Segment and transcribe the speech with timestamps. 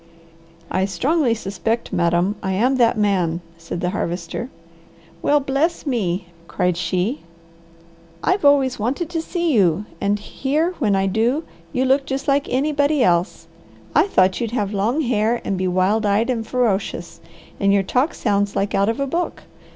[0.71, 4.49] "I strongly suspect madam, I am that man," said the Harvester.
[5.21, 7.21] "Well bless me!" cried she.
[8.23, 12.47] "I've always wanted to see you and here when I do, you look just like
[12.49, 13.45] anybody else.
[13.93, 17.21] I thought you'd have long hair, and be wild eyed and ferocious.
[17.59, 19.43] And your talk sounds like out of a book.